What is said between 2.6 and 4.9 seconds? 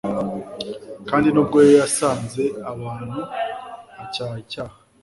abantu acyaha icyaha